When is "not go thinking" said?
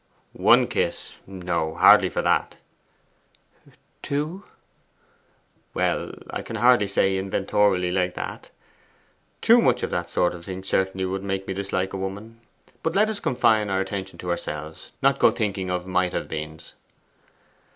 15.03-15.69